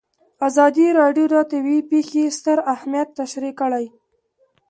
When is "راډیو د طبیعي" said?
0.99-1.81